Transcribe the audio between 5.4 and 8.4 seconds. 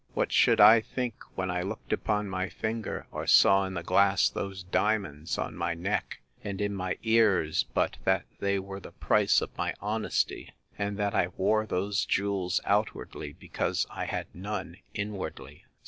my neck, and in my ears, but that